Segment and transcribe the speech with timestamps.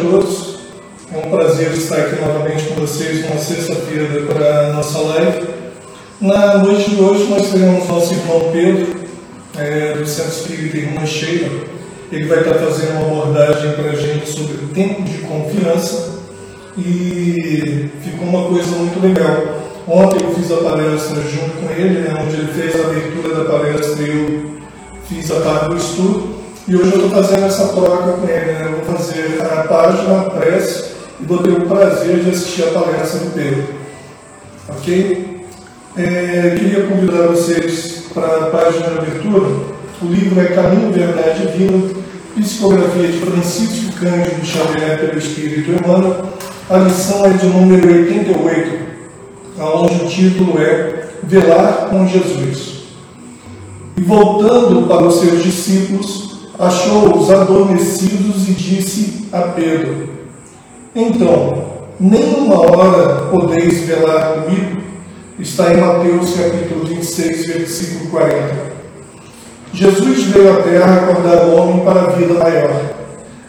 [0.00, 0.56] Todos.
[1.12, 5.46] É um prazer estar aqui novamente com vocês numa sexta-feira para a nossa live.
[6.20, 8.94] Na noite de hoje nós teremos nosso irmão Pedro,
[9.58, 11.50] é, do Centro Espírita Irmã Sheila.
[12.10, 16.20] Ele vai estar fazendo uma abordagem para a gente sobre o tempo de confiança
[16.78, 19.60] e ficou uma coisa muito legal.
[19.86, 23.50] Ontem eu fiz a palestra junto com ele, né, onde ele fez a abertura da
[23.50, 24.50] palestra e eu
[25.06, 26.39] fiz a parte do estudo.
[26.68, 28.52] E hoje eu estou fazendo essa troca com ele.
[28.52, 28.66] Né?
[28.66, 30.84] Eu vou fazer a página, a prece,
[31.20, 33.64] e vou ter o prazer de assistir a palestra do Pedro.
[34.68, 35.46] Ok?
[35.96, 39.48] É, queria convidar vocês para a página de abertura.
[40.02, 41.94] O livro é Caminho, Verdade Vida,
[42.36, 46.24] psicografia de Francisco Cândido Xavier pelo Espírito Emmanuel.
[46.70, 48.78] A lição é de número 88,
[49.58, 52.84] onde o título é Velar com Jesus.
[53.96, 56.29] E voltando para os seus discípulos,
[56.60, 60.10] achou-os adormecidos e disse a Pedro:
[60.94, 61.64] Então,
[61.98, 64.80] nem uma hora podeis velar comigo?
[65.38, 68.70] Está em Mateus capítulo 26, versículo 40.
[69.72, 72.70] Jesus veio à terra acordar o homem para a vida maior.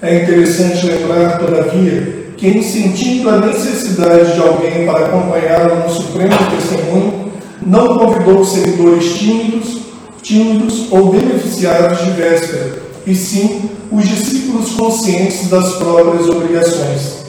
[0.02, 6.34] É interessante lembrar, todavia, que em sentindo a necessidade de alguém para acompanhá-lo no supremo
[6.50, 7.32] testemunho,
[7.62, 9.82] não convidou seguidores tímidos,
[10.22, 17.22] tímidos ou beneficiados de véspera, e sim os discípulos conscientes das próprias obrigações.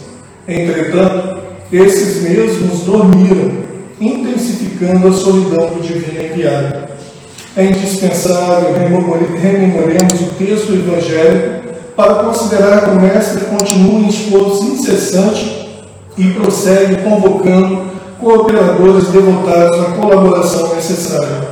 [0.46, 1.38] Entretanto,
[1.72, 3.52] esses mesmos dormiram,
[4.00, 6.88] intensificando a solidão do divino enviado.
[7.56, 15.68] É indispensável rememoremos o texto evangélico para considerar que o Mestre continua em esforço incessante
[16.16, 21.48] e prossegue convocando cooperadores devotados à colaboração necessária.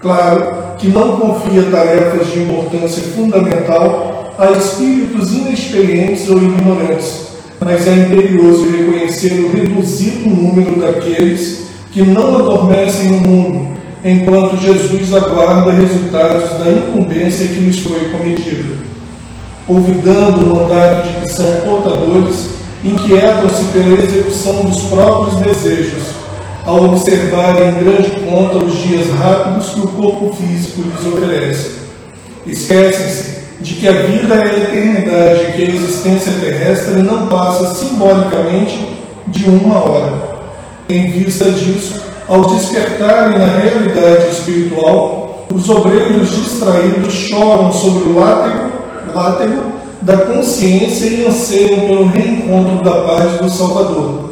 [0.00, 7.28] Claro que não confia tarefas de importância fundamental a espíritos inexperientes ou ignorantes,
[7.60, 13.68] mas é imperioso reconhecer o reduzido número daqueles que não adormecem no mundo,
[14.04, 18.78] enquanto Jesus aguarda resultados da incumbência que lhes foi cometida.
[19.66, 22.50] Olvidando o mandato de que são portadores,
[22.84, 26.17] inquietam-se pela execução dos próprios desejos,
[26.68, 31.70] ao observar em grande conta os dias rápidos que o corpo físico lhes oferece.
[32.46, 37.74] Esquecem-se de que a vida é a eternidade e que a existência terrestre não passa
[37.74, 38.86] simbolicamente
[39.28, 40.12] de uma hora.
[40.90, 48.68] Em vista disso, ao despertarem na realidade espiritual, os obreiros distraídos choram sobre o látego,
[49.14, 49.62] látego
[50.02, 54.27] da consciência e anseiam pelo reencontro da paz do Salvador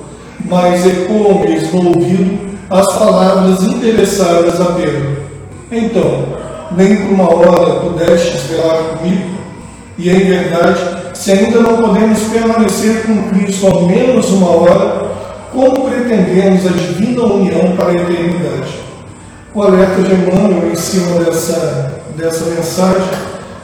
[0.49, 5.19] mas ecoam-lhes no ouvido as palavras interessadas a Pedro.
[5.71, 6.25] Então,
[6.77, 9.37] nem por uma hora pudestes velar comigo?
[9.99, 10.81] E em verdade,
[11.15, 15.07] se ainda não podemos permanecer com Cristo ao menos uma hora,
[15.53, 18.87] como pretendemos a divina união para a eternidade?
[19.55, 23.09] O alerta de Emmanuel em cima dessa, dessa mensagem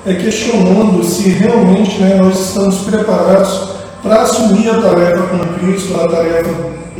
[0.06, 6.08] é questionando se realmente né, nós estamos preparados para assumir a tarefa com Cristo, a
[6.08, 6.50] tarefa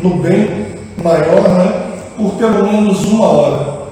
[0.00, 0.66] no bem
[1.02, 1.72] maior, né,
[2.16, 3.82] por pelo menos uma hora.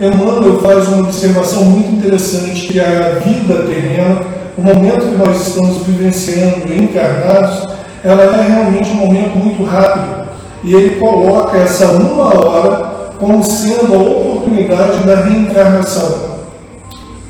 [0.00, 4.20] Emmanuel faz uma observação muito interessante que a vida terrena,
[4.56, 7.68] o momento que nós estamos vivenciando encarnados,
[8.04, 10.28] ela é realmente um momento muito rápido.
[10.64, 16.38] E ele coloca essa uma hora como sendo a oportunidade da reencarnação.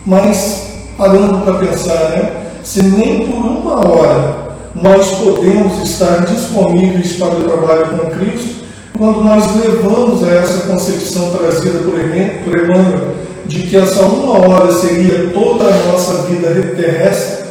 [0.05, 7.34] Mas, parando para pensar, né, se nem por uma hora nós podemos estar disponíveis para
[7.34, 8.65] o trabalho com Cristo
[8.97, 13.15] quando nós levamos a essa concepção trazida por Emmanuel
[13.47, 17.47] de que essa uma hora seria toda a nossa vida terrestre.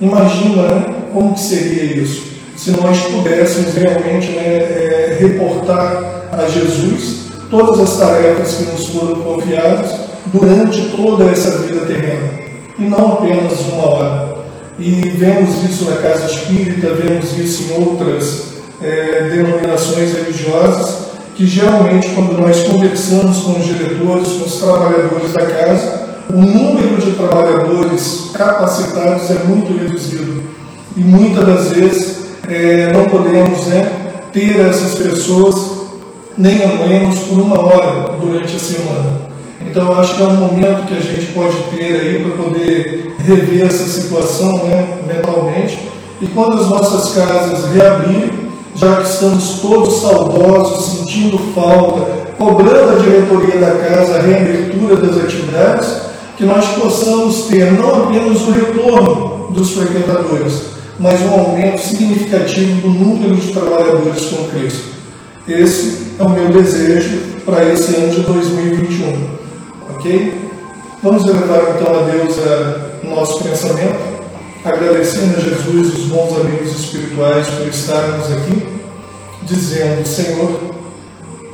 [0.00, 7.20] Imagina né, como que seria isso se nós pudéssemos realmente né, é, reportar a Jesus
[7.50, 9.92] todas as tarefas que nos foram confiadas
[10.26, 12.28] durante toda essa vida terrena
[12.78, 14.39] e não apenas uma hora.
[14.80, 18.44] E vemos isso na casa espírita, vemos isso em outras
[18.80, 25.44] é, denominações religiosas, que geralmente, quando nós conversamos com os diretores, com os trabalhadores da
[25.44, 30.42] casa, o número de trabalhadores capacitados é muito reduzido.
[30.96, 32.16] E muitas das vezes
[32.48, 33.92] é, não podemos né,
[34.32, 35.56] ter essas pessoas
[36.38, 39.28] nem ao menos por uma hora durante a semana.
[39.60, 43.66] Então, acho que é um momento que a gente pode ter aí para poder rever
[43.66, 45.78] essa situação né, mentalmente.
[46.20, 53.02] E quando as nossas casas reabrirem, já que estamos todos saudosos, sentindo falta, cobrando a
[53.02, 56.00] diretoria da casa a reabertura das atividades,
[56.36, 60.62] que nós possamos ter não apenas o retorno dos frequentadores,
[60.98, 64.90] mas um aumento significativo do número de trabalhadores com Cristo.
[65.46, 69.40] Esse é o meu desejo para esse ano de 2021.
[70.00, 70.34] Ok?
[71.02, 73.98] Vamos elevar então a Deus a nosso pensamento,
[74.64, 78.66] agradecendo a Jesus os bons amigos espirituais por estarmos aqui,
[79.42, 80.58] dizendo: Senhor,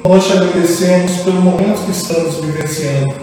[0.05, 3.15] nós te agradecemos pelo momento que estamos vivenciando.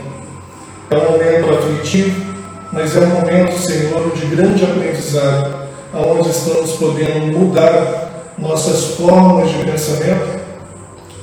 [0.92, 2.36] É um momento aflitivo,
[2.74, 9.72] mas é um momento, Senhor, de grande aprendizado, onde estamos podendo mudar nossas formas de
[9.72, 10.42] pensamento,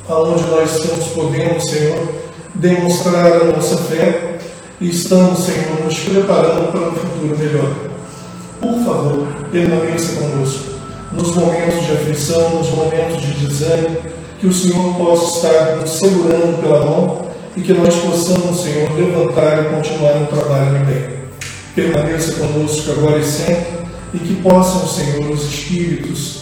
[0.08, 2.19] aonde nós estamos podendo, Senhor,
[2.60, 4.38] demonstrar a nossa fé
[4.80, 7.74] e estamos, Senhor, nos preparando para um futuro melhor.
[8.60, 10.70] Por favor, permaneça conosco
[11.12, 13.96] nos momentos de aflição, nos momentos de desânimo,
[14.38, 17.26] que o Senhor possa estar nos segurando pela mão
[17.56, 21.20] e que nós possamos, Senhor, levantar e continuar no trabalho de bem.
[21.74, 23.80] Permaneça conosco agora e sempre
[24.12, 26.40] e que possam, Senhor, os espíritos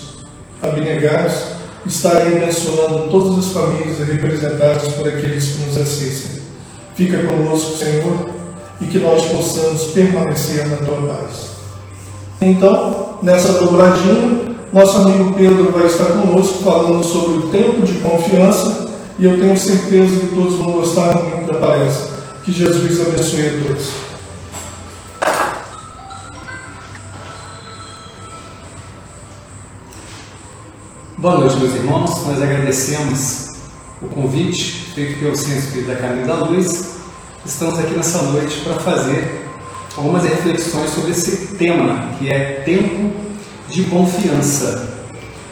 [0.61, 6.43] abnegados estarem abençoando todas as famílias representadas por aqueles que nos assistem.
[6.95, 8.31] Fica conosco, Senhor,
[8.81, 11.49] e que nós possamos permanecer na tua paz.
[12.41, 18.89] Então, nessa dobradinha, nosso amigo Pedro vai estar conosco falando sobre o tempo de confiança
[19.19, 22.19] e eu tenho certeza que todos vão gostar muito da palestra.
[22.45, 24.08] Que Jesus abençoe a todos.
[31.21, 32.25] Boa noite, meus irmãos.
[32.29, 33.49] Nós agradecemos
[34.01, 36.95] o convite feito pelo Centro Espírita Caminho da Luz.
[37.45, 39.49] Estamos aqui nessa noite para fazer
[39.97, 43.11] algumas reflexões sobre esse tema, que é tempo
[43.69, 44.95] de confiança.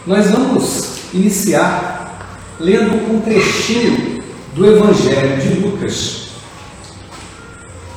[0.07, 4.23] Nós vamos iniciar lendo um trechinho
[4.55, 6.29] do Evangelho de Lucas.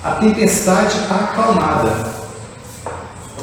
[0.03, 2.13] A tempestade acalmada.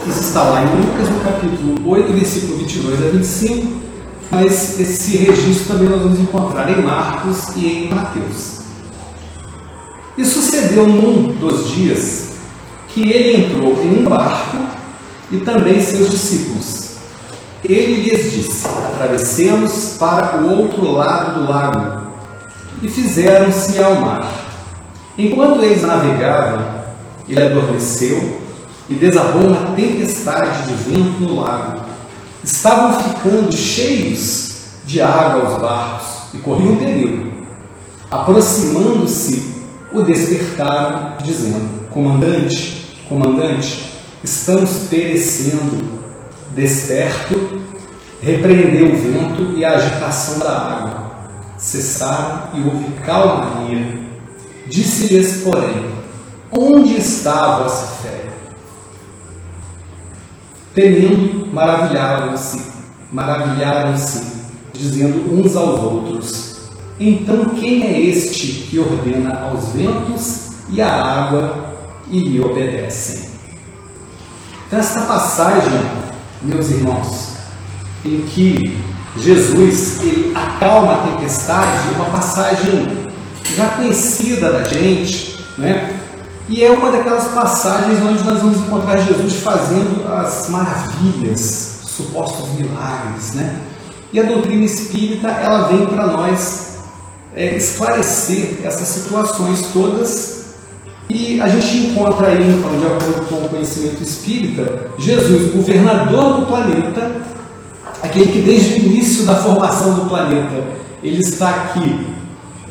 [0.04, 3.85] Isso está lá em Lucas, no capítulo 8, versículo 22 a 25
[4.30, 8.60] mas esse registro também nós vamos encontrar em Marcos e em Mateus.
[10.18, 12.30] E sucedeu num dos dias
[12.88, 14.56] que ele entrou em um barco
[15.30, 16.96] e também seus discípulos.
[17.64, 22.06] Ele lhes disse: Atravessemos para o outro lado do lago.
[22.82, 24.30] E fizeram-se ao mar.
[25.16, 26.62] Enquanto eles navegavam,
[27.28, 28.40] ele adormeceu
[28.88, 31.85] e desabou uma tempestade de vento no lago
[32.46, 34.54] estavam ficando cheios
[34.86, 37.32] de água os barcos e corriam perigo.
[38.08, 39.56] Aproximando-se,
[39.92, 45.96] o despertaram, dizendo: Comandante, comandante, estamos perecendo.
[46.54, 47.60] Desperto,
[48.22, 51.10] repreendeu o vento e a agitação da água.
[51.58, 54.06] Cessaram e houve calmaria.
[54.66, 55.90] Disse-lhes, porém,
[56.50, 57.95] onde está a vossa?
[60.76, 62.60] Temendo, maravilharam-se,
[63.10, 64.22] maravilharam-se,
[64.74, 66.56] dizendo uns aos outros:
[67.00, 71.74] Então quem é este que ordena aos ventos e à água
[72.10, 73.30] e lhe obedecem?
[74.66, 75.80] Então, esta passagem,
[76.42, 77.36] meus irmãos,
[78.04, 78.76] em que
[79.16, 82.86] Jesus ele acalma a tempestade, uma passagem
[83.56, 85.95] já conhecida da gente, né?
[86.48, 93.34] E é uma daquelas passagens onde nós vamos encontrar Jesus fazendo as maravilhas, supostos milagres,
[93.34, 93.60] né?
[94.12, 96.76] E a doutrina espírita, ela vem para nós
[97.34, 100.36] é, esclarecer essas situações todas.
[101.10, 106.46] E a gente encontra aí, então, de acordo com o conhecimento espírita, Jesus, governador do
[106.46, 107.22] planeta,
[108.02, 110.64] aquele que desde o início da formação do planeta,
[111.02, 112.06] ele está aqui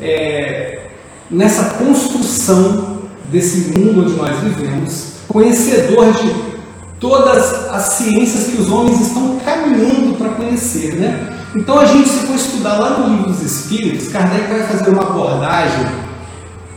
[0.00, 0.88] é,
[1.30, 2.95] nessa construção
[3.30, 6.56] desse mundo onde nós vivemos, conhecedor de
[7.00, 11.36] todas as ciências que os homens estão caminhando para conhecer, né?
[11.54, 15.02] Então a gente, se for estudar lá no livro dos Espíritos, Kardec vai fazer uma
[15.02, 15.86] abordagem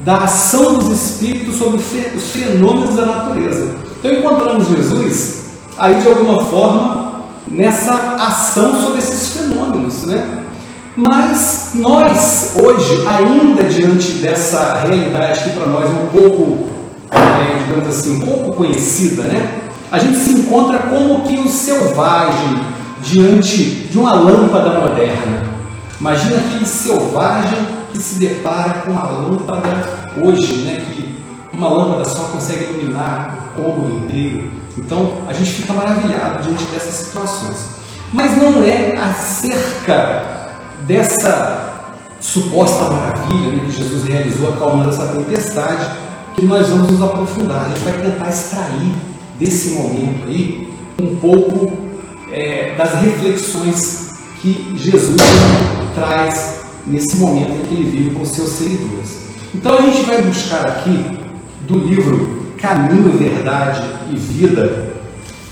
[0.02, 3.76] da ação dos Espíritos sobre os fenômenos da natureza.
[4.00, 5.40] Então encontramos Jesus
[5.78, 10.46] aí de alguma forma nessa ação sobre esses fenômenos, né?
[11.00, 16.68] Mas nós, hoje, ainda diante dessa realidade que para nós é um pouco,
[17.10, 19.62] é, digamos assim, um pouco conhecida, né?
[19.90, 22.60] A gente se encontra como que o selvagem
[23.02, 25.44] diante de uma lâmpada moderna.
[26.02, 27.60] Imagina aquele selvagem
[27.94, 29.70] que se depara com uma lâmpada
[30.22, 30.86] hoje, né?
[30.94, 31.18] Que
[31.54, 34.52] uma lâmpada só consegue iluminar o cômodo inteiro.
[34.78, 37.80] Então a gente fica maravilhado diante dessas situações.
[38.12, 40.39] Mas não é acerca
[40.86, 41.70] dessa
[42.20, 45.90] suposta maravilha né, que Jesus realizou acalmando essa tempestade,
[46.36, 47.66] que nós vamos nos aprofundar.
[47.66, 48.94] A gente vai tentar extrair
[49.40, 50.70] desse momento aí
[51.02, 51.72] um pouco
[52.32, 54.10] é, das reflexões
[54.42, 55.18] que Jesus
[55.96, 59.20] traz nesse momento em que ele vive com seus seguidores.
[59.54, 61.18] Então a gente vai buscar aqui
[61.68, 63.82] do livro Caminho, Verdade
[64.12, 64.94] e Vida,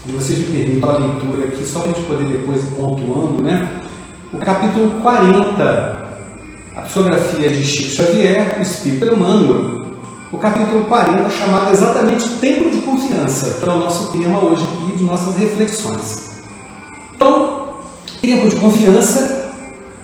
[0.06, 3.42] e vocês me permitam a leitura aqui, só para a gente poder depois ir pontuando,
[3.42, 3.87] né?
[4.38, 6.08] O capítulo 40,
[6.76, 9.88] a psicografia de Chico Xavier, o Espírito Emmanuel,
[10.32, 15.04] o capítulo 40, chamado exatamente Templo de Confiança, para o nosso tema hoje aqui de
[15.04, 16.34] nossas reflexões.
[17.16, 17.78] Então,
[18.22, 19.54] tempo de confiança,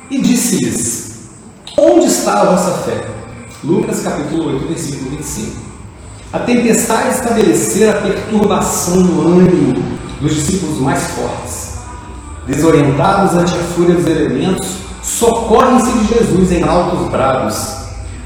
[0.09, 1.29] e disse-lhes:
[1.77, 3.05] Onde está a vossa fé?
[3.63, 5.61] Lucas capítulo 8, versículo 25.
[6.33, 9.73] A tempestade estabelecera a perturbação no ânimo
[10.19, 11.72] dos discípulos mais fortes.
[12.45, 14.67] Desorientados ante a fúria dos elementos,
[15.01, 17.75] socorrem-se de Jesus em altos brados.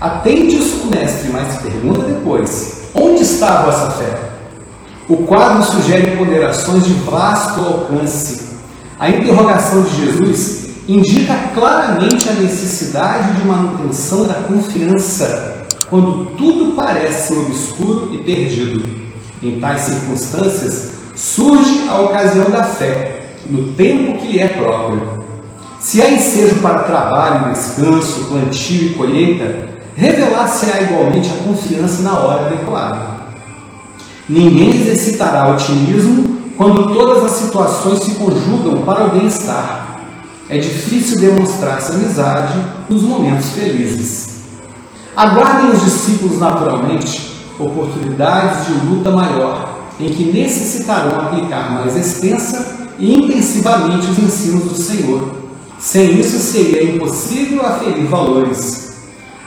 [0.02, 4.20] Atende-os mestre, mas pergunta depois: onde está a vossa fé?
[5.08, 8.48] O quadro sugere ponderações de vasto alcance.
[9.00, 17.34] A interrogação de Jesus indica claramente a necessidade de manutenção da confiança quando tudo parece
[17.34, 18.84] obscuro e perdido.
[19.42, 25.26] Em tais circunstâncias, surge a ocasião da fé, no tempo que lhe é próprio.
[25.80, 32.48] Se há ensejo para trabalho, descanso, plantio e colheita, revelar-se-á igualmente a confiança na hora
[32.48, 33.18] adequada.
[34.28, 39.88] Ninguém exercitará otimismo quando todas as situações se conjugam para o bem-estar
[40.50, 42.54] é difícil demonstrar essa amizade
[42.90, 44.38] nos momentos felizes.
[45.16, 54.08] Aguardem os discípulos naturalmente oportunidades de luta maior, em que necessitarão aplicar mais extensa intensivamente
[54.10, 55.36] os ensinos do Senhor.
[55.80, 58.88] Sem isso seria impossível aferir valores.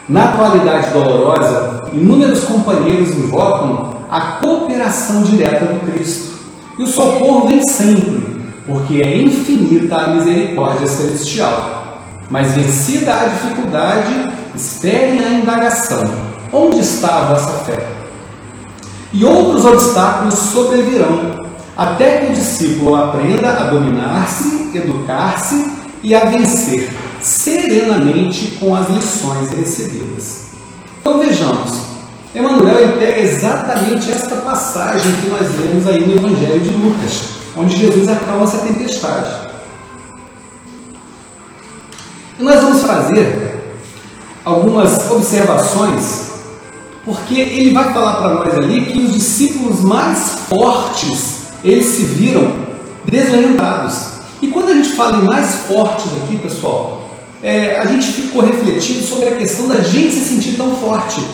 [0.08, 6.38] Na atualidade dolorosa, inúmeros companheiros invocam a cooperação direta do Cristo.
[6.78, 11.98] E o socorro vem sempre, porque é infinita a misericórdia celestial.
[12.28, 16.08] Mas vencida a dificuldade, esperem a indagação:
[16.52, 17.86] onde está a vossa fé?
[19.12, 21.39] E outros obstáculos sobrevirão,
[21.76, 25.72] até que o discípulo aprenda a dominar-se, educar-se
[26.02, 30.46] e a vencer serenamente com as lições recebidas.
[31.00, 31.72] Então vejamos,
[32.34, 38.08] Emmanuel pega exatamente esta passagem que nós lemos aí no Evangelho de Lucas onde Jesus
[38.08, 39.50] acalma essa tempestade.
[42.38, 43.76] E nós vamos fazer
[44.44, 46.30] algumas observações,
[47.04, 52.52] porque ele vai falar para nós ali que os discípulos mais fortes, eles se viram
[53.04, 54.20] desorientados.
[54.42, 57.10] E quando a gente fala em mais fortes aqui, pessoal,
[57.42, 61.24] é, a gente ficou refletindo sobre a questão da gente se sentir tão forte.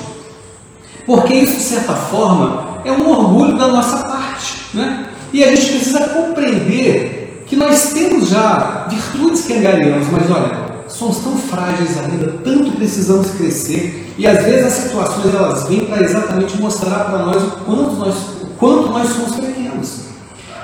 [1.05, 4.55] Porque isso, de certa forma, é um orgulho da nossa parte.
[4.75, 5.07] Né?
[5.33, 11.19] E a gente precisa compreender que nós temos já virtudes que angariamos, mas olha, somos
[11.19, 16.61] tão frágeis ainda, tanto precisamos crescer, e às vezes as situações elas vêm para exatamente
[16.61, 20.06] mostrar para nós o quanto nós, o quanto nós somos pequenos.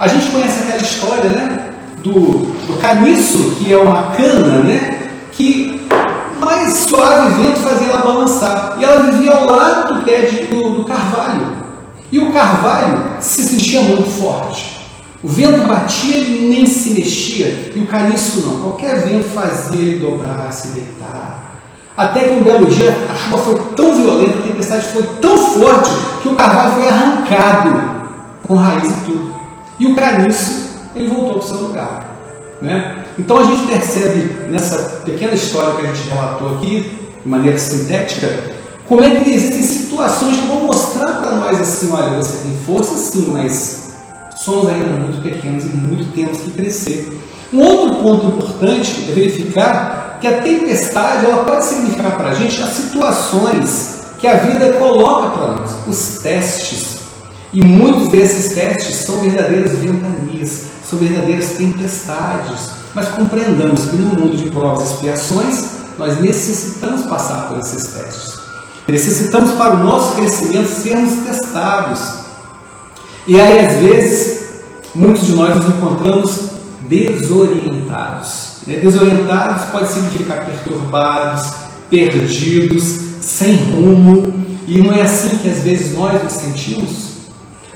[0.02, 1.70] A gente conhece aquela história, né?
[2.02, 5.10] Do, do caniço, que é uma cana, né?
[5.30, 5.80] Que
[6.40, 8.78] mais suave vento fazia ela balançar.
[8.80, 11.52] E ela vivia ao lado do pé do, do carvalho.
[12.10, 14.80] E o carvalho se sentia muito forte.
[15.22, 18.60] O vento batia, ele nem se mexia, e o caniço não.
[18.60, 21.60] Qualquer vento fazia ele dobrar, se deitar.
[21.96, 25.90] Até que um belo dia a chuva foi tão violenta, a tempestade foi tão forte,
[26.22, 27.82] que o carvalho foi arrancado,
[28.42, 29.41] com raiz e tudo.
[29.78, 32.12] E o caniço, ele voltou para o seu lugar.
[32.60, 33.04] Né?
[33.18, 38.52] Então a gente percebe nessa pequena história que a gente relatou aqui, de maneira sintética,
[38.86, 42.96] como é que existem situações que vão mostrar para nós assim, olha, você tem força
[42.96, 43.94] sim, mas
[44.36, 47.20] somos ainda muito pequenos e muito temos que crescer.
[47.52, 52.62] Um outro ponto importante é verificar que a tempestade ela pode significar para a gente
[52.62, 56.91] as situações que a vida coloca para nós, os testes.
[57.52, 62.70] E muitos desses testes são verdadeiras ventanias, são verdadeiras tempestades.
[62.94, 65.64] Mas compreendamos que no mundo de provas e expiações,
[65.98, 68.40] nós necessitamos passar por esses testes.
[68.88, 72.00] Necessitamos para o nosso crescimento sermos testados.
[73.26, 74.42] E aí, às vezes,
[74.94, 76.40] muitos de nós nos encontramos
[76.88, 78.52] desorientados.
[78.66, 78.76] Né?
[78.76, 81.52] Desorientados pode significar perturbados,
[81.88, 84.34] perdidos, sem rumo.
[84.66, 87.11] E não é assim que às vezes nós nos sentimos?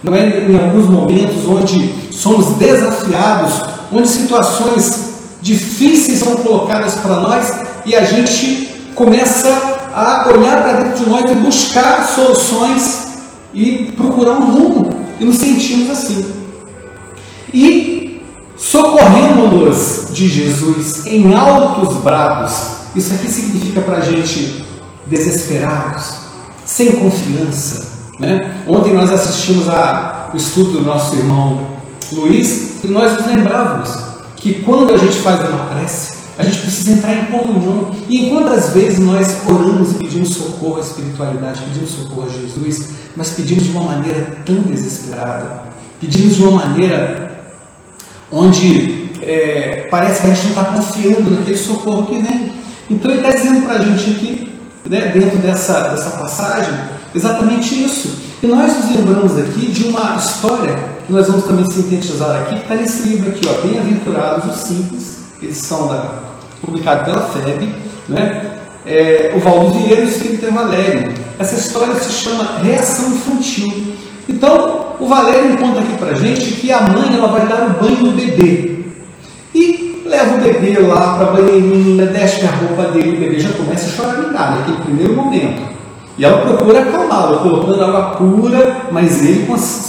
[0.03, 3.63] Não é em alguns momentos onde somos desafiados,
[3.93, 5.07] onde situações
[5.41, 7.53] difíceis são colocadas para nós
[7.85, 9.49] e a gente começa
[9.95, 13.07] a olhar para dentro de nós e buscar soluções
[13.55, 15.07] e procurar um rumo.
[15.19, 16.27] E nos sentimos assim.
[17.55, 18.21] E
[18.57, 22.77] socorrendo-nos de Jesus em altos brados.
[22.95, 24.65] Isso aqui significa para a gente
[25.07, 26.17] desesperados,
[26.65, 27.96] sem confiança.
[28.19, 28.63] Né?
[28.67, 31.77] Ontem nós assistimos ao estudo do nosso irmão
[32.13, 33.91] Luiz e nós nos lembrávamos
[34.37, 37.91] que quando a gente faz uma prece, a gente precisa entrar em comunhão.
[38.09, 42.91] E enquanto às vezes nós oramos e pedimos socorro à espiritualidade, pedimos socorro a Jesus,
[43.17, 45.63] nós pedimos de uma maneira tão desesperada,
[46.01, 47.41] pedimos de uma maneira
[48.31, 52.53] onde é, parece que a gente não está confiando naquele socorro que vem.
[52.89, 54.53] Então ele está dizendo para a gente aqui,
[54.89, 56.75] né, dentro dessa, dessa passagem,
[57.17, 58.19] exatamente isso.
[58.43, 62.75] E nós nos lembramos aqui de uma história que nós vamos também sintetizar aqui, está
[62.75, 65.19] nesse livro aqui, ó, Bem-aventurados os simples,
[65.53, 66.23] são da,
[66.61, 67.75] publicados pela FEB,
[68.09, 68.53] né?
[68.85, 71.13] É, o Valdo Vieira e o Espírito Valério.
[71.39, 73.95] Essa história se chama Reação Infantil.
[74.29, 77.97] Então, o Valério conta aqui para gente que a mãe ela vai dar o banho
[77.97, 78.85] no bebê.
[79.55, 83.51] E leva o bebê lá para a banheirinha, desce a roupa dele, o bebê já
[83.51, 85.76] começa a chorar naquele primeiro momento.
[86.19, 89.47] E ela procura acalmá-lo, colocando água pura, mas ele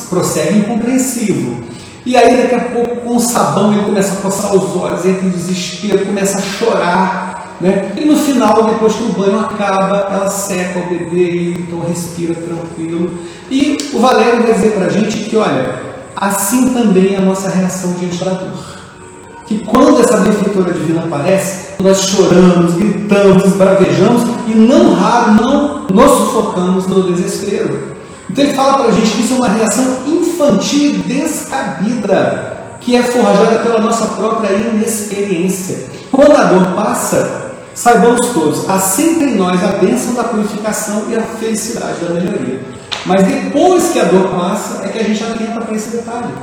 [0.10, 1.64] prossegue incompreensivo.
[2.06, 5.26] E aí, daqui a pouco, com o sabão, ele começa a coçar os olhos, entra
[5.26, 7.58] em desespero, começa a chorar.
[7.60, 7.92] Né?
[7.98, 13.12] E no final, depois que o banho acaba, ela seca o bebê, então respira tranquilo.
[13.50, 15.76] E o Valério vai dizer para a gente que, olha,
[16.16, 18.77] assim também é a nossa reação diante da dor.
[19.48, 26.12] Que quando essa benfeitora divina aparece, nós choramos, gritamos, esbravejamos e não raro não nos
[26.18, 27.96] sufocamos no desespero.
[28.30, 33.04] Então ele fala para a gente que isso é uma reação infantil descabida, que é
[33.04, 35.86] forjada pela nossa própria inexperiência.
[36.12, 41.16] Quando a dor passa, saibamos todos, há sempre em nós a bênção da purificação e
[41.16, 42.62] a felicidade da melhoria.
[43.06, 46.34] Mas depois que a dor passa, é que a gente atenta para esse detalhe.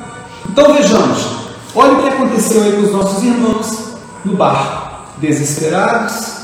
[0.49, 1.44] Então vejamos,
[1.75, 3.79] olha o que aconteceu aí com os nossos irmãos
[4.25, 4.85] no barco.
[5.19, 6.35] Desesperados,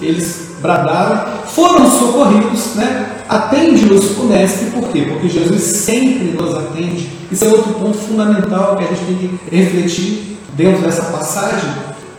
[0.00, 3.22] eles bradaram, foram socorridos, né?
[3.28, 5.06] Atende-nos o Mestre, por quê?
[5.10, 7.08] Porque Jesus sempre nos atende.
[7.30, 11.70] Isso é outro ponto fundamental que a gente tem que refletir dentro dessa passagem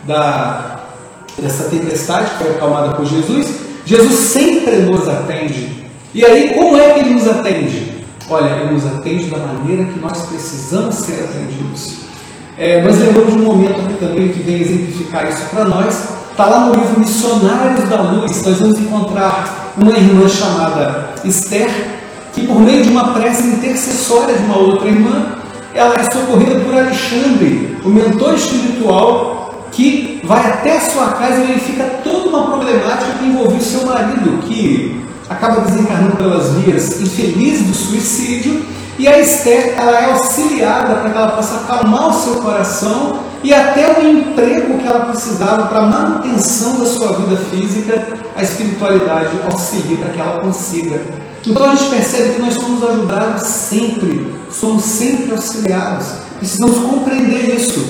[0.04, 0.80] da,
[1.38, 3.46] dessa tempestade que foi acalmada por Jesus.
[3.84, 5.88] Jesus sempre nos atende.
[6.14, 8.04] E aí, como é que ele nos atende?
[8.28, 11.96] Olha, ele nos atende da maneira que nós precisamos ser atendidos.
[12.60, 16.48] É, nós lembramos de um momento aqui também que vem exemplificar isso para nós, Está
[16.48, 21.68] lá no livro Missionários da Luz, nós vamos encontrar uma irmã chamada Esther,
[22.32, 25.34] que por meio de uma prece intercessória de uma outra irmã,
[25.74, 31.46] ela é socorrida por Alexandre, o mentor espiritual, que vai até a sua casa e
[31.48, 37.74] verifica toda uma problemática que envolve seu marido, que acaba desencarnando pelas vias infelizes do
[37.74, 38.64] suicídio,
[39.00, 43.54] e a Esther ela é auxiliada para que ela possa acalmar o seu coração e
[43.54, 49.30] até o emprego que ela precisava para a manutenção da sua vida física, a espiritualidade
[49.50, 51.00] auxilia para que ela consiga.
[51.46, 56.06] Então a gente percebe que nós somos ajudados sempre, somos sempre auxiliados,
[56.38, 57.82] precisamos compreender isso.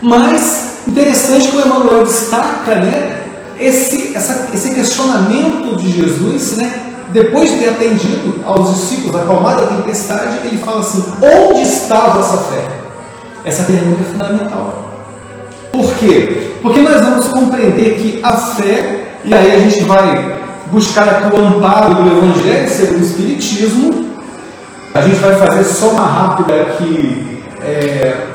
[0.00, 3.24] Mas interessante que o Emmanuel destaca né,
[3.58, 9.66] esse, essa, esse questionamento de Jesus, né, depois de ter atendido aos discípulos, acalmado a
[9.68, 12.64] tempestade, ele fala assim: onde está a vossa fé?
[13.44, 14.90] Essa pergunta é fundamental.
[15.70, 16.56] Por quê?
[16.60, 20.40] Porque nós vamos compreender que a fé, e aí a gente vai
[20.72, 24.10] buscar aqui o amparo do Evangelho segundo o Espiritismo,
[24.92, 28.26] a gente vai fazer só uma rápida aqui é,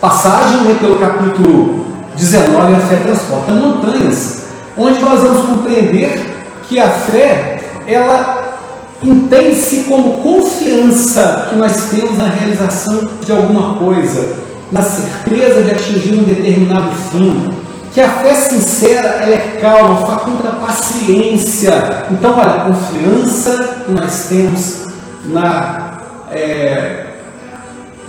[0.00, 1.86] passagem né, pelo capítulo
[2.16, 4.46] 19, a fé transporta montanhas,
[4.78, 6.18] onde nós vamos compreender
[6.66, 8.58] que a fé, ela
[9.02, 14.36] entende-se como confiança que nós temos na realização de alguma coisa,
[14.70, 17.50] na certeza de atingir um determinado fim.
[17.92, 22.04] Que a fé sincera ela é calma, faculta paciência.
[22.10, 24.86] Então, olha, a confiança que nós temos
[25.24, 25.98] na,
[26.30, 27.09] é,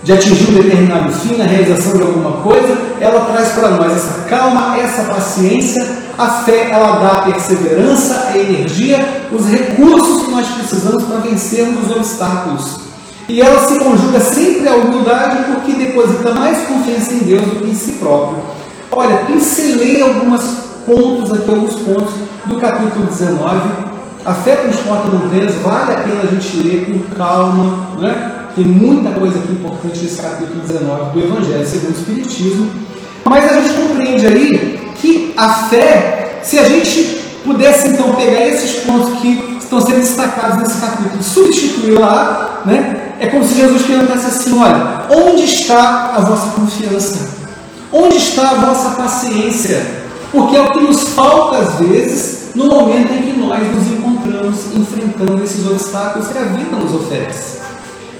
[0.03, 4.21] de atingir um determinado fim, na realização de alguma coisa, ela traz para nós essa
[4.27, 10.47] calma, essa paciência a fé ela dá a perseverança, a energia, os recursos que nós
[10.47, 12.79] precisamos para vencermos os obstáculos.
[13.27, 17.71] E ela se conjuga sempre à humildade porque deposita mais confiança em Deus do que
[17.71, 18.37] em si próprio.
[18.91, 20.41] Olha, pincelei alguns
[20.85, 22.13] pontos aqui, alguns pontos
[22.45, 23.59] do capítulo 19.
[24.23, 28.40] A fé transporta montanhas, vale a pena a gente ler com calma, né?
[28.55, 32.69] Tem muita coisa aqui importante nesse capítulo 19 do Evangelho segundo o Espiritismo.
[33.23, 38.81] Mas a gente compreende aí que a fé, se a gente pudesse então pegar esses
[38.81, 43.13] pontos que estão sendo destacados nesse capítulo, substituir lá, né?
[43.19, 47.29] É como se Jesus perguntasse assim: olha, onde está a vossa confiança?
[47.91, 50.01] Onde está a vossa paciência?
[50.31, 54.57] Porque é o que nos falta às vezes no momento em que nós nos encontramos
[54.75, 57.60] enfrentando esses obstáculos que a vida nos oferece.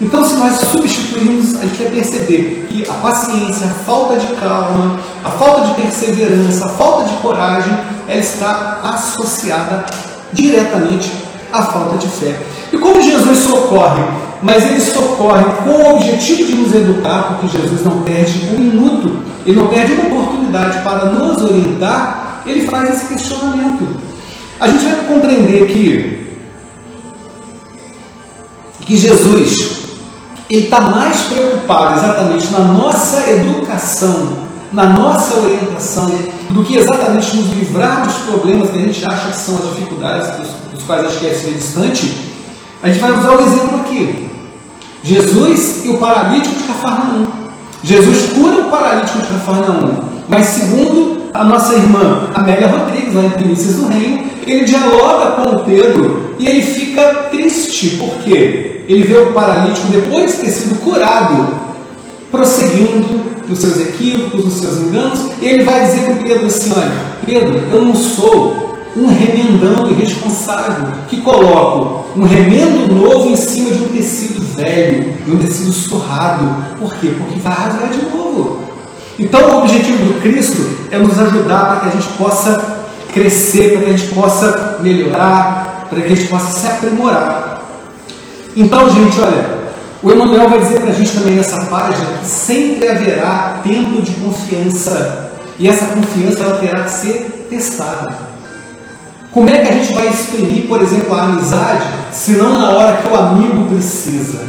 [0.01, 4.99] Então, se nós substituirmos, a gente vai perceber que a paciência, a falta de calma,
[5.23, 7.71] a falta de perseverança, a falta de coragem,
[8.07, 9.85] ela está associada
[10.33, 11.11] diretamente
[11.53, 12.35] à falta de fé.
[12.73, 14.03] E como Jesus socorre,
[14.41, 19.19] mas ele socorre com o objetivo de nos educar, porque Jesus não perde um minuto,
[19.45, 23.87] ele não perde uma oportunidade para nos orientar, ele faz esse questionamento.
[24.59, 26.37] A gente vai compreender que,
[28.83, 29.80] que Jesus
[30.51, 34.33] ele está mais preocupado exatamente na nossa educação,
[34.73, 36.11] na nossa orientação,
[36.49, 40.29] do que exatamente nos livrar dos problemas que a gente acha que são as dificuldades
[40.73, 42.31] dos, quais a gente quer ser distante.
[42.83, 44.29] A gente vai usar o exemplo aqui.
[45.01, 47.27] Jesus e o paralítico de Cafarnaum.
[47.81, 53.29] Jesus cura o paralítico de Cafarnaum, mas segundo a nossa irmã Amélia Rodrigues, lá em
[53.31, 58.71] Primícias do Reino, ele dialoga com o Pedro e ele fica triste, por quê?
[58.87, 61.47] ele vê o paralítico, depois de ter sido curado,
[62.29, 66.91] prosseguindo nos seus equívocos, nos seus enganos, e ele vai dizer para Pedro assim: Olha,
[67.25, 73.83] Pedro, eu não sou um remendão irresponsável que coloco um remendo novo em cima de
[73.83, 76.45] um tecido velho, de um tecido surrado.
[76.77, 77.13] Por quê?
[77.17, 78.70] Porque vai rasgar de novo.
[79.19, 82.81] Então, o objetivo do Cristo é nos ajudar para que a gente possa
[83.13, 87.61] crescer, para que a gente possa melhorar, para que a gente possa se aprimorar.
[88.55, 89.61] Então, gente, olha,
[90.03, 94.11] o Emmanuel vai dizer para a gente também nessa página que sempre haverá tempo de
[94.13, 95.31] confiança.
[95.59, 98.31] E essa confiança ela terá que ser testada.
[99.31, 102.97] Como é que a gente vai exprimir, por exemplo, a amizade, se não na hora
[102.97, 104.39] que o amigo precisa?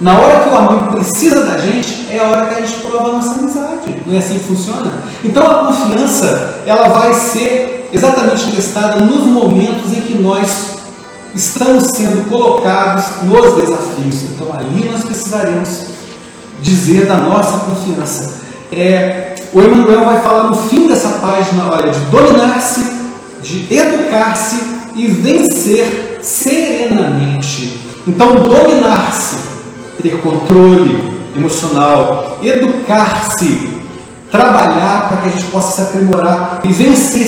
[0.00, 3.08] Na hora que o amigo precisa da gente, é a hora que a gente prova
[3.08, 4.02] a nossa amizade.
[4.06, 4.92] Não é assim que funciona?
[5.24, 10.78] Então a confiança, ela vai ser exatamente testada nos momentos em que nós
[11.34, 14.22] estamos sendo colocados nos desafios.
[14.34, 15.86] Então ali nós precisaremos
[16.62, 18.38] dizer da nossa confiança.
[18.70, 22.84] É, o Emmanuel vai falar no fim dessa página, olha, de dominar-se,
[23.42, 24.62] de educar-se
[24.94, 27.80] e vencer serenamente.
[28.06, 29.36] Então, dominar-se,
[30.02, 33.78] ter controle emocional, educar-se,
[34.30, 37.26] trabalhar para que a gente possa se aprimorar e vencer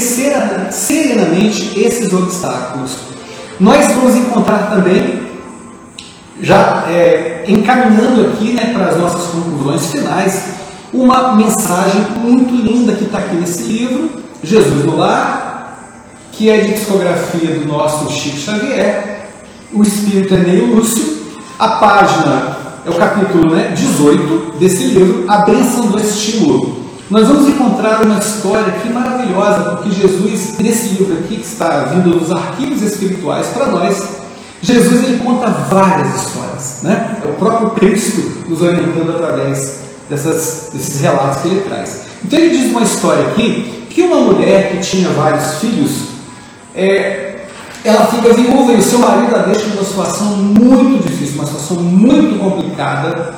[0.70, 2.96] serenamente esses obstáculos.
[3.59, 5.20] Nós vamos encontrar também,
[6.40, 10.44] já é, encaminhando aqui né, para as nossas conclusões finais,
[10.92, 14.11] uma mensagem muito linda que está aqui nesse livro,
[14.42, 15.76] Jesus no Lar,
[16.33, 19.28] que é de psicografia do nosso Chico Xavier,
[19.72, 21.19] o Espírito é Lúcio,
[21.61, 27.49] a página é o capítulo né, 18 desse livro, A Bênção do Estímulo nós vamos
[27.49, 32.81] encontrar uma história aqui maravilhosa, porque Jesus, nesse livro aqui que está vindo dos arquivos
[32.83, 34.01] espirituais para nós,
[34.62, 37.16] Jesus ele conta várias histórias, né?
[37.25, 42.03] É o próprio Cristo nos orientando através dessas, desses relatos que ele traz.
[42.25, 45.90] Então ele diz uma história aqui que uma mulher que tinha vários filhos,
[46.77, 47.29] é,
[47.84, 51.78] ela fica viúva e o seu marido a deixa numa situação muito difícil, uma situação
[51.78, 53.34] muito complicada,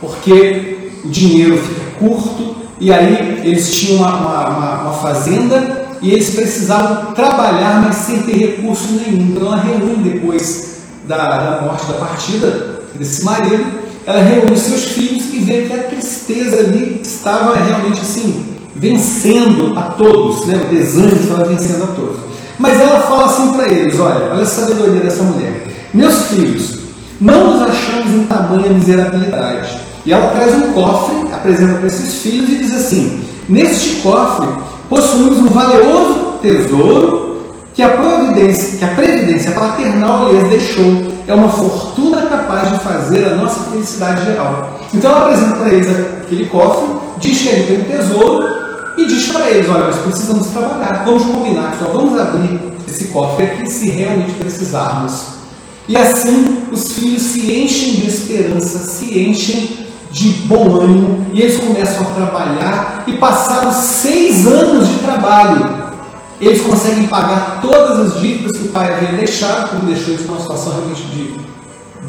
[0.00, 6.30] porque o dinheiro fica curto, e aí eles tinham uma, uma, uma, fazenda e eles
[6.30, 9.32] precisavam trabalhar, mas sem ter recurso nenhum.
[9.32, 13.66] Então ela reúne depois da, da morte, da partida desse marido,
[14.06, 19.82] ela reúne seus filhos e vê que a tristeza ali estava realmente assim, vencendo a
[19.82, 20.54] todos, né?
[20.64, 22.29] o desânimo estava vencendo a todos.
[22.60, 25.66] Mas ela fala assim para eles: olha, olha a sabedoria dessa mulher.
[25.94, 26.78] Meus filhos,
[27.18, 32.50] não nos achamos em tamanha miserabilidade e ela traz um cofre, apresenta para esses filhos
[32.50, 34.46] e diz assim: Neste cofre
[34.90, 37.40] possuímos um valioso tesouro
[37.72, 41.10] que a providência, que a previdência paternal lhes deixou.
[41.26, 44.80] É uma fortuna capaz de fazer a nossa felicidade geral.
[44.92, 45.88] Então ela apresenta para eles
[46.22, 48.59] aquele cofre, diz que ele tem um tesouro
[48.96, 53.44] e diz para eles: olha, nós precisamos trabalhar, vamos combinar, só vamos abrir esse cofre
[53.44, 55.40] aqui se realmente precisarmos.
[55.88, 61.58] E assim os filhos se enchem de esperança, se enchem de bom ânimo e eles
[61.60, 65.90] começam a trabalhar e passados seis anos de trabalho
[66.40, 70.40] eles conseguem pagar todas as dívidas que o pai havia deixado, porque deixou eles numa
[70.40, 71.34] situação realmente de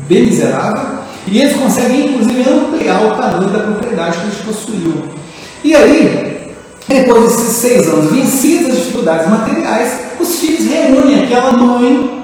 [0.08, 5.04] bem miserável, e eles conseguem inclusive ampliar o tamanho da propriedade que eles possuíam.
[5.64, 6.41] E aí,
[6.88, 12.22] depois desses seis anos, vencidas as dificuldades materiais, os filhos reúnem aquela mãe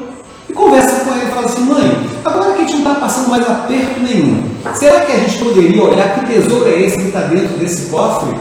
[0.57, 3.49] conversa com ela e fala assim: mãe, agora que a gente não está passando mais
[3.49, 4.43] aperto nenhum,
[4.73, 8.35] será que a gente poderia olhar que tesouro é esse que está dentro desse cofre?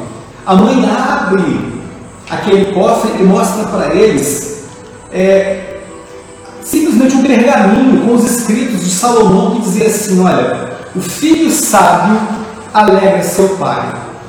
[0.46, 1.76] A mãe abre
[2.30, 4.64] aquele cofre e mostra para eles
[5.12, 5.80] é,
[6.62, 12.18] simplesmente um pergaminho com os escritos de Salomão que dizia assim: olha, o filho sábio
[12.72, 13.82] alegra seu pai,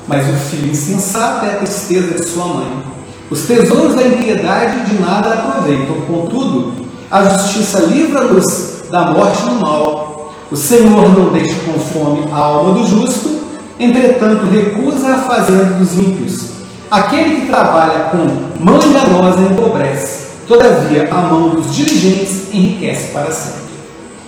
[0.07, 2.83] mas o filho insensato é a tristeza de sua mãe.
[3.29, 6.73] Os tesouros da impiedade de nada aproveitam, contudo,
[7.11, 10.33] a justiça livra-nos da morte do mal.
[10.49, 13.37] O Senhor não deixa com fome a alma do justo,
[13.77, 16.51] entretanto recusa a fazenda dos ímpios.
[16.89, 23.67] Aquele que trabalha com mão enganosa empobrece, todavia a mão dos diligentes enriquece para sempre.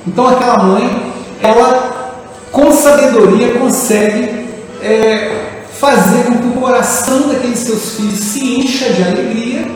[0.06, 2.18] Então aquela mãe, ela
[2.52, 4.46] com sabedoria consegue
[4.82, 5.48] é,
[5.80, 9.72] fazer com que o coração daqueles seus filhos se encha de alegria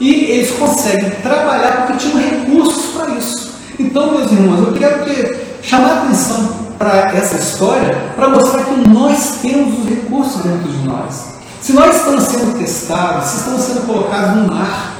[0.00, 3.52] e eles conseguem trabalhar porque tinham recursos para isso.
[3.78, 8.88] Então, meus irmãos, eu quero que, chamar a atenção para essa história para mostrar que
[8.88, 11.38] nós temos os recursos dentro de nós.
[11.60, 14.94] Se nós estamos sendo testados, se estamos sendo colocados no mar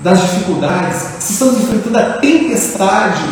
[0.00, 3.22] das dificuldades, se estamos enfrentando a tempestade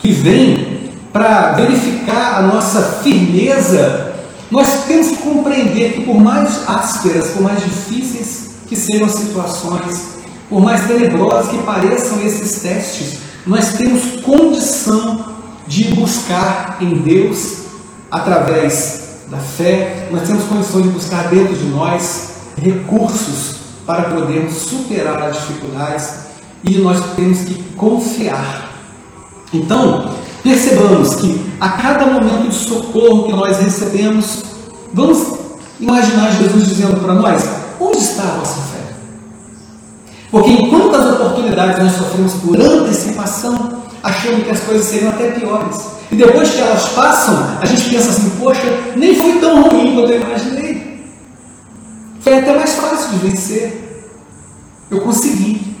[0.00, 4.11] que vem para verificar a nossa firmeza,
[4.52, 10.08] nós temos que compreender que por mais ásperas, por mais difíceis que sejam as situações,
[10.50, 15.24] por mais tenebrosas que pareçam esses testes, nós temos condição
[15.66, 17.62] de buscar em Deus
[18.10, 25.22] através da fé, nós temos condições de buscar dentro de nós recursos para podermos superar
[25.22, 26.10] as dificuldades
[26.62, 28.70] e nós temos que confiar.
[29.50, 34.42] Então, percebamos que a cada momento de socorro que nós recebemos,
[34.92, 35.38] vamos
[35.80, 37.42] imaginar Jesus dizendo para nós:
[37.80, 38.94] onde está a vossa fé?
[40.30, 45.92] Porque enquanto as oportunidades nós sofremos por antecipação, achando que as coisas seriam até piores.
[46.10, 50.12] E depois que elas passam, a gente pensa assim, poxa, nem foi tão ruim quanto
[50.12, 51.06] eu imaginei.
[52.20, 54.06] Foi até mais fácil de vencer.
[54.90, 55.74] Eu consegui.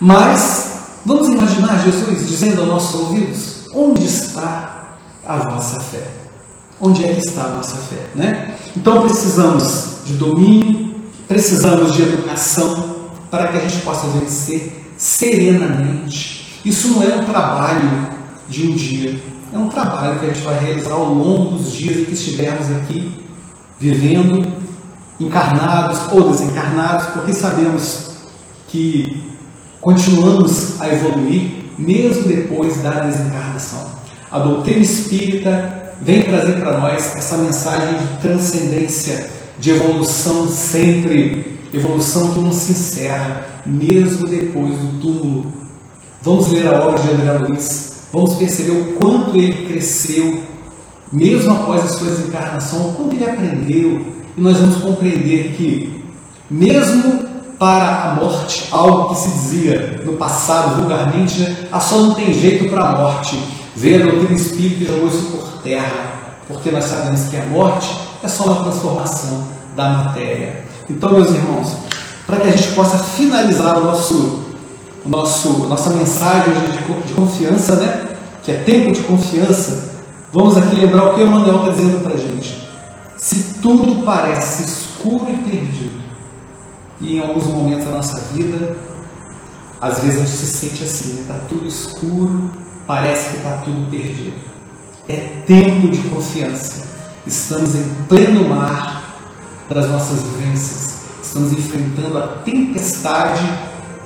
[0.00, 0.72] Mas,
[1.04, 6.06] vamos imaginar Jesus dizendo aos nossos ouvidos, onde está a vossa fé?
[6.80, 8.06] Onde é que está a nossa fé?
[8.14, 8.56] Né?
[8.76, 10.96] Então precisamos de domínio,
[11.28, 16.60] precisamos de educação para que a gente possa vencer serenamente.
[16.64, 18.08] Isso não é um trabalho
[18.48, 19.20] de um dia,
[19.52, 23.24] é um trabalho que a gente vai realizar ao longo dos dias que estivermos aqui,
[23.78, 24.46] vivendo,
[25.18, 28.12] encarnados ou desencarnados, porque sabemos
[28.68, 29.24] que
[29.80, 33.86] continuamos a evoluir mesmo depois da desencarnação.
[34.30, 42.32] A doutrina espírita vem trazer para nós essa mensagem de transcendência, de evolução sempre, evolução
[42.32, 45.52] que não se encerra, mesmo depois do túmulo.
[46.22, 50.40] Vamos ler a obra de André Luiz, vamos perceber o quanto ele cresceu,
[51.12, 56.02] mesmo após a sua desencarnação, o quanto ele aprendeu, e nós vamos compreender que,
[56.50, 57.31] mesmo
[57.62, 61.68] para a morte, algo que se dizia no passado vulgarmente, né?
[61.70, 63.38] ah, só não tem jeito para a morte,
[63.76, 67.88] veio a doutrina espírita e jogou isso por terra, porque nós sabemos que a morte
[68.20, 69.44] é só uma transformação
[69.76, 70.64] da matéria.
[70.90, 71.76] Então, meus irmãos,
[72.26, 74.42] para que a gente possa finalizar o nosso
[75.04, 78.08] o nosso, nossa mensagem de, de confiança, né?
[78.42, 80.00] que é tempo de confiança,
[80.32, 82.68] vamos aqui lembrar o que o Manuel está dizendo para a gente.
[83.16, 86.01] Se tudo parece escuro e perdido,
[87.02, 88.76] e em alguns momentos da nossa vida,
[89.80, 91.40] às vezes a gente se sente assim, está né?
[91.48, 92.50] tudo escuro,
[92.86, 94.36] parece que está tudo perdido.
[95.08, 96.86] É tempo de confiança.
[97.26, 99.16] Estamos em pleno mar
[99.68, 101.02] das nossas vivências.
[101.20, 103.42] Estamos enfrentando a tempestade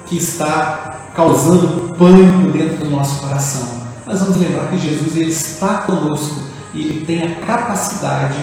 [0.06, 3.68] que está causando pânico dentro do nosso coração.
[4.06, 6.40] Nós vamos lembrar que Jesus ele está conosco
[6.72, 8.38] e ele tem a capacidade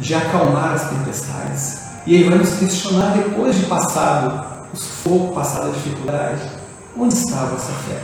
[0.00, 1.84] de acalmar as tempestades.
[2.06, 6.42] E aí vamos questionar depois de passado o sufoco, passado a dificuldade,
[6.98, 8.02] onde está a vossa fé?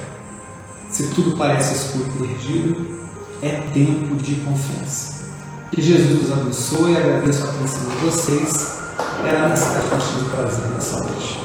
[0.88, 3.00] Se tudo parece escuro e perdido,
[3.42, 5.20] é tempo de confiança.
[5.70, 8.78] Que Jesus nos abençoe e agradeço a atenção de vocês.
[9.26, 11.39] Era a mensagem que eu tive prazer nessa noite.